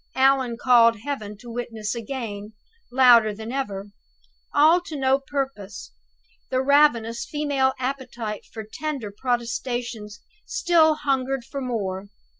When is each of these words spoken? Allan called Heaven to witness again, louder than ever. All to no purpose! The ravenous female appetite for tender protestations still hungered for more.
Allan 0.15 0.57
called 0.57 1.01
Heaven 1.01 1.37
to 1.37 1.51
witness 1.51 1.93
again, 1.93 2.53
louder 2.91 3.35
than 3.35 3.51
ever. 3.51 3.91
All 4.51 4.81
to 4.81 4.95
no 4.97 5.19
purpose! 5.19 5.91
The 6.49 6.59
ravenous 6.59 7.23
female 7.23 7.73
appetite 7.77 8.47
for 8.51 8.63
tender 8.63 9.11
protestations 9.15 10.19
still 10.43 10.95
hungered 10.95 11.43
for 11.45 11.61
more. 11.61 12.09